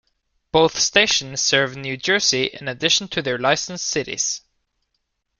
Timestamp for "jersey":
1.95-2.45